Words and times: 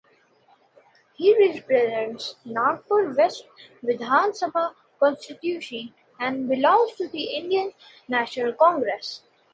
He 1.13 1.37
represents 1.47 2.35
Nagpur 2.43 3.13
West 3.15 3.45
(Vidhan 3.85 4.31
Sabha 4.35 4.73
constituency) 4.97 5.93
and 6.19 6.49
belongs 6.49 6.93
to 6.93 7.07
the 7.07 7.25
Indian 7.37 7.73
National 8.07 8.51
Congress. 8.51 9.21